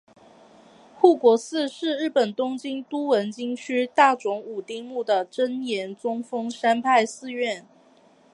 [0.99, 7.67] 护国寺是日本东京都文京区大冢五丁目的真言宗丰山派寺院。